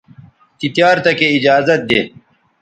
تی 0.57 0.67
تیار 0.75 0.97
تکے 1.03 1.27
ایجازت 1.35 1.79
دے 1.89 2.01